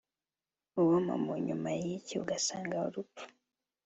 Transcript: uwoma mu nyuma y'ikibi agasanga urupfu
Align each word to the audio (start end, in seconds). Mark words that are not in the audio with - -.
uwoma 0.79 1.13
mu 1.23 1.33
nyuma 1.45 1.69
y'ikibi 1.81 2.21
agasanga 2.25 2.75
urupfu 2.87 3.23